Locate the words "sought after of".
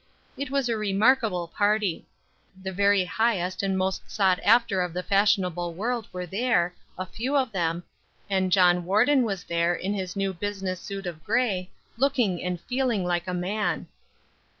4.09-4.93